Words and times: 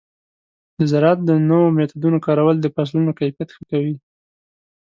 د 0.77 0.79
زراعت 0.91 1.19
د 1.25 1.29
نوو 1.49 1.67
میتودونو 1.77 2.17
کارول 2.25 2.57
د 2.61 2.67
فصلونو 2.75 3.11
کیفیت 3.19 3.49
ښه 3.55 3.63
کوي. 3.71 3.95